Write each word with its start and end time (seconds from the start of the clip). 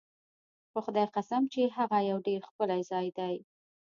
په 0.71 0.79
خدای 0.85 1.07
قسم 1.15 1.41
چې 1.53 1.61
هغه 1.77 1.97
یو 2.09 2.17
ډېر 2.27 2.41
ښکلی 2.49 2.81
ځای 2.91 3.07
دی. 3.17 3.35